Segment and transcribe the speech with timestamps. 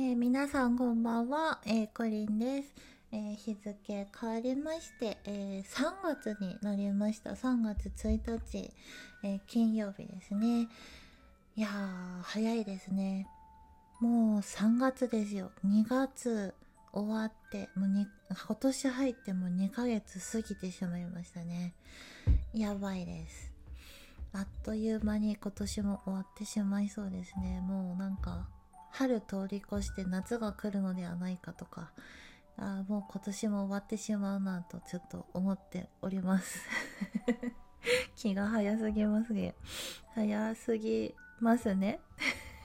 [0.00, 2.72] えー、皆さんこんばんは、えー、コリンです。
[3.10, 3.74] えー、日付
[4.20, 7.30] 変わりまして、え3月になりました。
[7.30, 8.70] 3月1日、
[9.24, 10.68] え金曜日ですね。
[11.56, 13.26] いやー、早いですね。
[13.98, 15.50] もう3月ですよ。
[15.66, 16.54] 2月
[16.92, 21.74] 終わって、もう今年入っても2ヶ月過ぎてしまいましたね。
[22.54, 23.52] やばいです。
[24.32, 27.60] あっという間に今年も終わってしまいそうですね。
[27.62, 28.46] もうなんか、
[28.98, 31.92] 春通り越して夏が来るのではないかとか、
[32.56, 36.60] あもう今年も終わってしまうなとちょっと思っております
[38.16, 39.54] 気が早すぎますね。
[40.16, 42.00] 早すぎますね。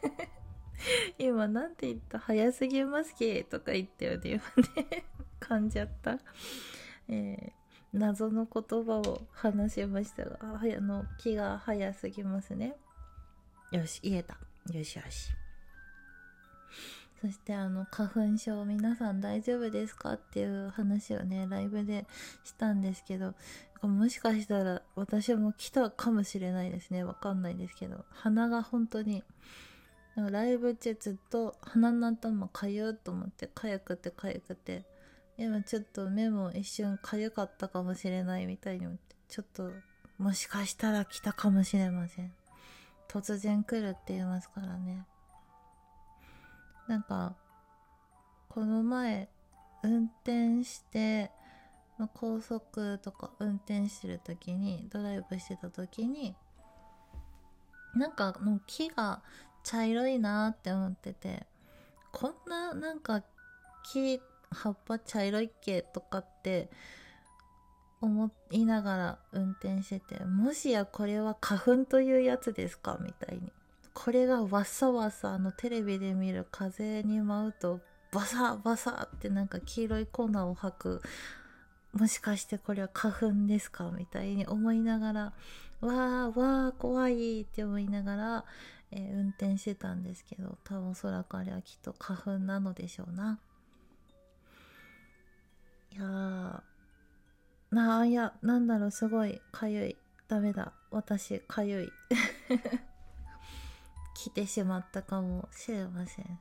[1.18, 2.18] 今なんて言った？
[2.18, 4.42] 早すぎますけとか言ったよね、今
[4.82, 5.04] ね。
[5.40, 6.18] 噛んじゃった。
[7.08, 12.76] えー、謎の言葉を話しましたが、あの、気が早すぎますね。
[13.72, 14.38] よし、言えた。
[14.72, 15.28] よしよし。
[17.20, 22.06] そしてあの花粉症皆さん大丈夫ですかっていう話をねライブで
[22.44, 23.34] したんですけど
[23.80, 27.04] もしかしたら私も来たかもしれないですね。
[27.04, 29.22] わかんないですけど鼻が本当に
[30.16, 34.84] ライブ中ずっと鼻の頭かゆうと思ってかゆくてかゆくて
[35.36, 39.72] 今ちょっと目も一瞬かゆかったかもしれないみたいに思ってちょっと
[40.18, 42.32] もしかしたら来たかもしれません。
[43.08, 45.04] 突然来るって言いますからね。
[46.88, 47.34] なんか
[48.48, 49.28] この前
[49.82, 51.30] 運転して
[51.98, 56.34] ま高速とか運転してる時にドライブしてた時に
[57.94, 59.22] なんかの木が
[59.62, 61.46] 茶色いなって思ってて
[62.12, 63.22] こんななんか
[63.92, 66.68] 木葉っぱ茶色いっけとかって
[68.00, 72.98] 思いながら運転しててもしやこれは花粉というやつですか？
[73.00, 73.52] みたいに。
[73.94, 77.80] これがわさわさあのテレビで見る風に舞うと
[78.12, 81.02] バサバサってなんか黄色い粉を吐く。
[81.92, 85.32] もしかしてこれは花粉ですかみたいに思いながら
[85.80, 88.44] わーわー怖いって思いながら、
[88.90, 93.38] えー、運転してたんですけど多分おそらくあれはきっと花粉なのでしょうな。
[95.92, 96.60] いやー
[97.70, 99.96] なあいやなんだろうすごいかゆい。
[100.26, 100.72] ダメだ。
[100.90, 101.92] 私かゆい。
[104.14, 106.38] 来てしまったかもしれません。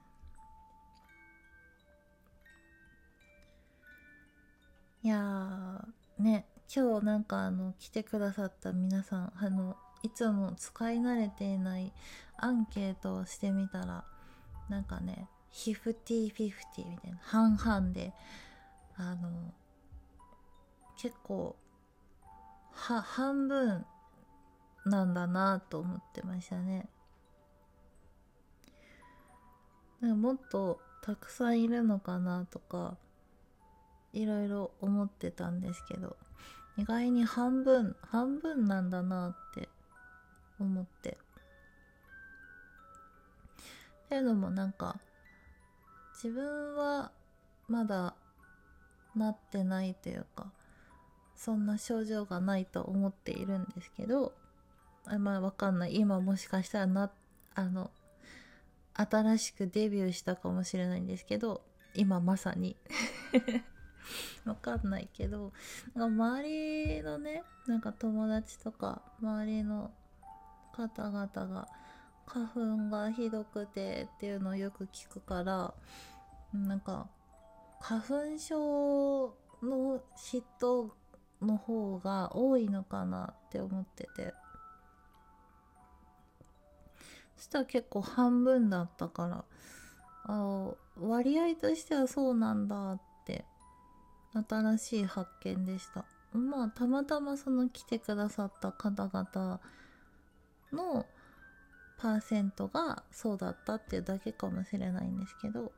[5.04, 5.86] いや
[6.18, 11.92] ね今日なんかあの来てくださった皆さんあのいつも使い慣れていない
[12.38, 14.06] アンケートをしてみたら
[14.70, 18.14] なんかねヒフティィフティみたいな半々で
[18.96, 19.30] あの
[20.98, 21.56] 結構
[22.72, 23.86] は半分
[24.86, 26.88] なんだなと思ってましたね。
[30.04, 32.98] なんかもっとたくさんいるのかなとか
[34.12, 36.18] いろいろ思ってたんですけど
[36.78, 39.70] 意外に半分半分なんだなって
[40.60, 41.18] 思って。
[44.06, 45.00] っていうのもなんか
[46.22, 47.12] 自分は
[47.70, 48.14] まだ
[49.16, 50.52] なってないというか
[51.36, 54.34] そんな症状がないと思っているんですけど
[55.06, 55.96] あまあわかんない。
[55.96, 57.10] 今もしかしたらな
[57.56, 57.90] あの
[58.94, 61.62] 新しくデビューしたかもしれないんですけど
[61.96, 62.76] 今まさに。
[64.46, 65.54] わかんないけど
[65.96, 69.92] 周りのねなんか友達とか周りの
[70.74, 71.68] 方々が
[72.26, 75.74] 花粉がひどくてっていうのをよく聞くから
[76.54, 77.08] なんか
[77.80, 80.96] 花粉症の人
[81.42, 84.34] の方が多いのかなって思ってて。
[87.38, 89.46] そしたら結構半分だったから
[90.26, 93.46] あ割合としてはそうなんだって
[94.50, 96.06] 新しい発見でした。
[96.34, 99.60] まあたまたまその来てくださった方々
[100.72, 101.06] の
[102.00, 105.72] パーセントがそうだったっていうだけかもしれないんですけど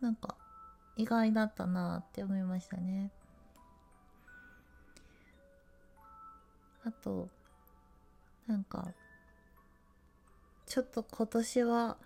[0.00, 0.34] なんか
[0.96, 3.10] 意外だったなって思いましたね。
[6.84, 7.28] あと
[8.46, 8.88] なんか
[10.70, 11.96] ちょっと今年は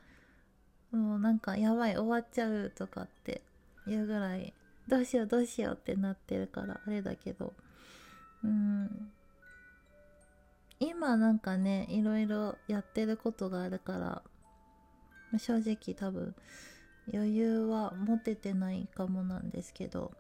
[0.91, 3.43] もうなんかやばい終わっちゃうとかって
[3.87, 4.55] いうぐらい
[4.89, 7.53] どうしようどうしようってなってるからあれだけど。
[8.43, 9.11] うん。
[10.81, 14.23] 今なんかねいろいろやってることがあるから
[15.39, 16.35] 正直多分
[17.13, 20.13] 余裕は持ててないかもなんですけど。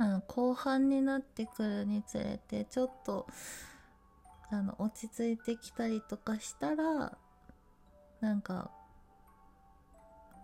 [0.00, 3.26] あの後半になってくるにつれてちょっと
[4.50, 7.18] あの落ち着いてきたりとかしたら
[8.20, 8.70] なんか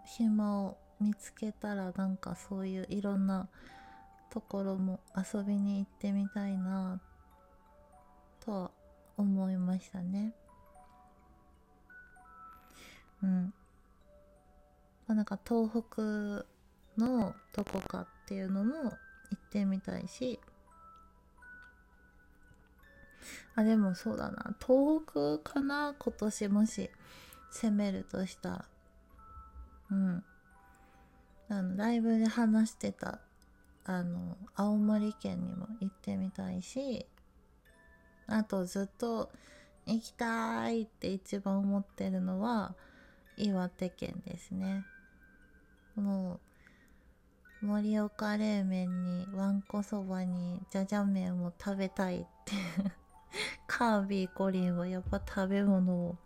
[0.05, 3.49] 暇を見つけたらなんかそういういろんな
[4.31, 7.01] ところも遊びに行ってみたいな
[8.45, 8.71] とは
[9.17, 10.35] 思いましたね。
[13.23, 13.55] うん。
[15.07, 16.47] まあ、なんか東北
[16.99, 18.91] のどこかっていうのも行
[19.37, 20.41] ってみたいし
[23.57, 24.55] あでもそうだな。
[24.65, 25.03] 東
[25.41, 25.95] 北かな？
[25.99, 26.91] 今年もし
[27.51, 28.65] 攻めるとしたら。
[29.91, 30.25] うん。
[31.51, 33.21] あのライブで話してた
[33.85, 37.05] あの青森県にも行ってみたいし
[38.27, 39.31] あとずっと
[39.85, 42.75] 行きたいって一番思ってるのは
[43.37, 44.87] 岩手県ですね。
[45.97, 46.41] も
[47.63, 52.53] う盛岡冷麺にわんこそばにじゃじゃ麺を食べたいって
[53.67, 56.17] カービィコリンはやっぱ食べ物を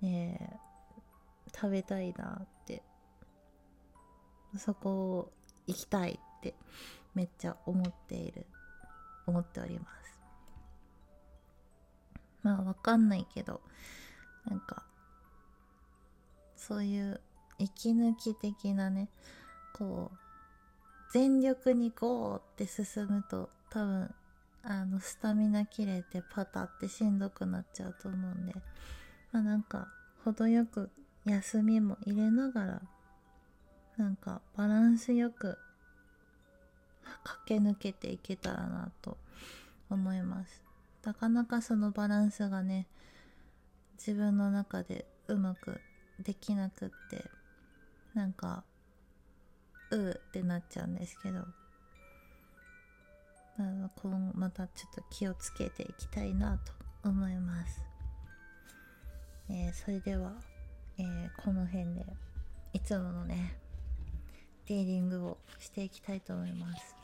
[0.00, 0.60] ね
[1.54, 2.82] 食べたいなって。
[4.56, 5.32] そこを
[5.66, 6.54] 行きたいって
[7.14, 8.46] めっちゃ思っている。
[9.26, 10.18] 思っております。
[12.42, 13.62] まあわかんないけど
[14.44, 14.84] なんか
[16.56, 17.20] そういう
[17.58, 19.08] 息抜き的なね
[19.72, 20.18] こう
[21.12, 24.14] 全力にゴーって進むと多分
[24.66, 28.54] あのスタミナ切れてパタってしんどくなっちゃうと思うんで
[29.30, 29.88] まあなんか
[30.24, 30.90] 程よく
[31.26, 32.82] 休みも入れながら
[33.98, 35.58] なんかバランスよく
[37.22, 39.18] 駆け抜けていけたらなと
[39.90, 40.64] 思います。
[41.04, 42.86] なかなかそのバランスがね
[43.98, 45.80] 自分の中でうまく
[46.18, 47.24] できなくって
[48.14, 48.64] なんか
[49.90, 51.44] うーってなっちゃうんですけど。
[53.58, 56.72] あの今またちょっと気をつけていきたいなと
[57.08, 57.84] 思います、
[59.48, 60.32] えー、それでは、
[60.98, 62.04] えー、この辺で
[62.72, 63.56] いつものね
[64.66, 66.96] ディーリングをしていきたいと思います。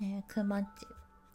[0.00, 0.86] えー、くまっち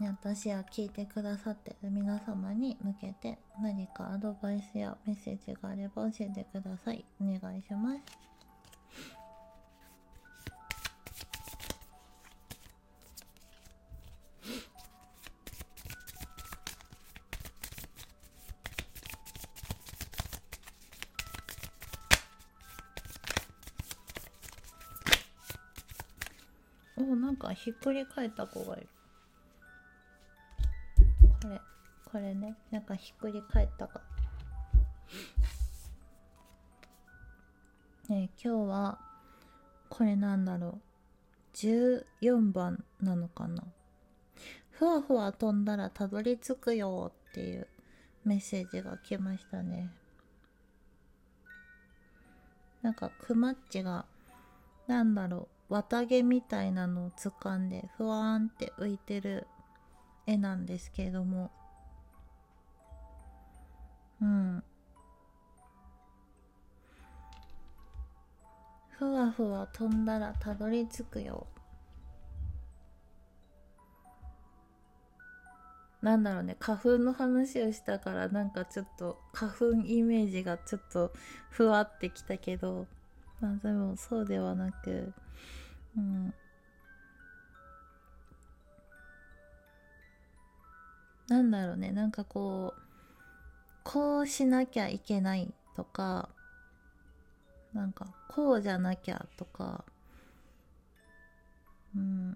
[0.02, 7.06] 私や聞いてくださってる皆様に向けて何かアドバイスやメッセージがあれば教えてください。
[7.22, 8.00] お願いします。
[27.10, 28.90] おなんかひっくり返った子がいる。
[31.42, 31.62] これ
[32.12, 32.56] これね。
[32.70, 34.02] なんかひっくり返ったか。
[38.10, 39.00] ね今日は
[39.90, 40.82] これなんだろう。
[41.56, 43.64] 14番なのかな。
[44.70, 47.68] ふわふわ飛んだらたどり着くよっていう
[48.24, 49.90] メッセージが来ましたね。
[52.84, 54.06] なんかくまっちが
[54.86, 55.59] なんだろう。
[55.70, 59.48] 綿毛みたいなのを掴んでふわーんって浮いてる
[60.26, 61.52] 絵なんですけれども。
[64.22, 64.64] うん。
[68.90, 71.48] ふわふわ飛んだらたどり着くよ。
[76.02, 76.56] なんだろうね。
[76.60, 81.14] 花粉の話をしたからなんかちょっと花粉イメージがちょっと
[81.50, 82.88] ふわってきたけど。
[83.42, 85.14] まあでもそうではなく
[85.98, 86.34] うん。
[91.28, 91.92] なんだろうね。
[91.92, 92.82] なんかこう
[93.84, 96.30] こうしなきゃいけないとか
[97.74, 99.86] なんかこうじゃなきゃとか
[101.96, 102.32] うん。
[102.32, 102.36] っ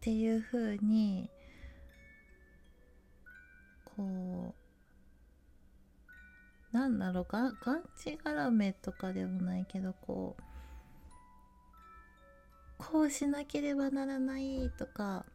[0.00, 1.28] ていうふうに
[3.84, 4.61] こう
[6.72, 10.42] なんだろうががんちがらめとかでもないけどこう
[12.78, 15.32] こうしなければならないとかっ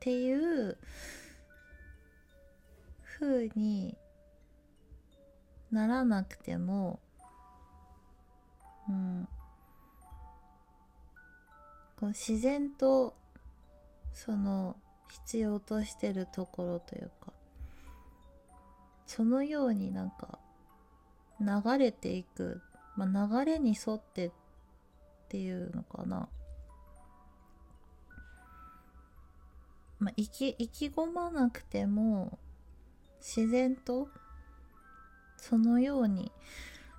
[0.00, 0.76] ていう
[3.18, 3.96] 風に
[5.72, 7.00] ならなくても
[8.88, 9.28] うん。
[12.04, 13.14] こう自然と
[14.12, 14.76] その
[15.10, 17.32] 必要としてるところというか
[19.06, 20.38] そのようになんか
[21.40, 22.60] 流れていく、
[22.96, 24.30] まあ、流れに沿ってっ
[25.28, 26.28] ていうのかな。
[29.98, 32.38] まあ、意気意気込まなくても
[33.20, 34.08] 自然と
[35.38, 36.30] そのように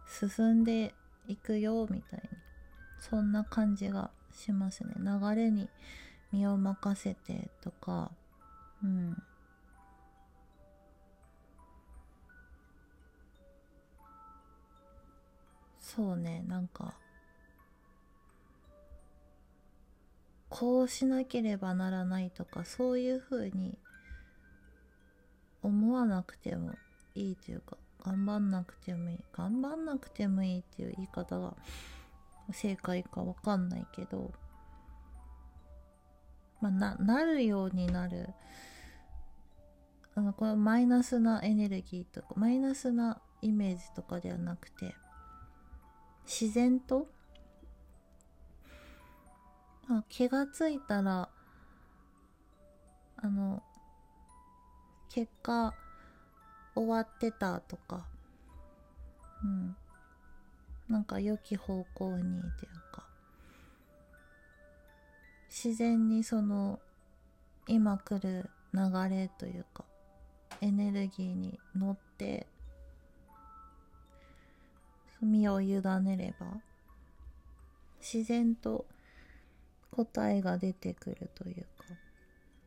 [0.07, 0.93] 進んで
[1.27, 2.29] いくよみたいに
[2.99, 4.93] そんな感じがしますね。
[4.97, 5.69] 流れに
[6.31, 8.11] 身を任せてとか。
[8.83, 9.17] うん。
[15.95, 16.93] そうねなんか
[20.49, 23.77] こうしなければならないとかそういう風に
[25.63, 26.73] 思わなくても
[27.15, 31.55] いいというか頑張んなくてもいい頑張んなくてもいいっていう言い方が
[32.51, 34.31] 正解かわかんないけど
[36.61, 38.29] まあななるようになる。
[40.17, 44.95] あのこれマイナスなエネルギーとかマイナスなイメージとかではなくて
[46.25, 47.07] 自然と、
[49.87, 51.29] まあ、気がついたら
[53.17, 53.61] あの
[55.09, 55.73] 結果
[56.75, 58.05] 終わってたとか
[59.43, 59.75] うん。
[60.89, 63.03] なんか良き方向にというか
[65.49, 66.79] 自然にその
[67.67, 69.83] 今来る流れというか
[70.61, 72.45] エネルギーに乗って
[75.21, 76.47] 身を委ねれば
[77.99, 78.85] 自然と
[79.91, 81.85] 答えが出てくるというか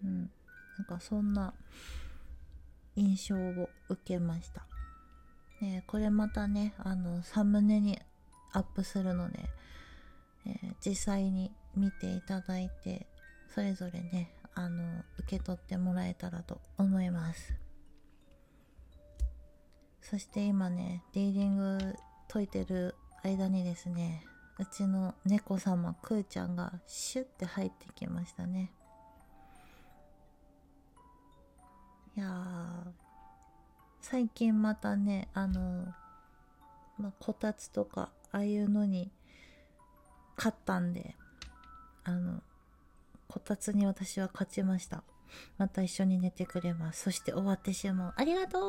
[0.05, 0.31] うん。
[0.79, 1.53] なんかそんな
[2.95, 4.65] 印象を受けました、
[5.61, 7.99] ね、これまたねあのサムネに
[8.53, 9.41] アップするので、
[10.47, 13.07] えー、実際に見ていただいて
[13.53, 17.55] それぞれねあの受け取ってもらえたらと思います。
[20.01, 21.95] そして今ねリーディング
[22.29, 24.25] 解いてる間にですね
[24.59, 28.73] うちの猫様くーちゃんがシュッて入ってきましたね。
[32.17, 32.45] いや
[34.01, 35.87] 最近またねあの、
[36.99, 39.13] まあ、こたつとかああいうのに
[40.37, 41.15] 勝ったんで
[42.03, 42.43] あの
[43.29, 45.05] こたつに私は勝ちました。
[45.59, 47.03] また一緒に寝てくれます。
[47.03, 48.15] そして終わってしまう。
[48.17, 48.69] ありがとう。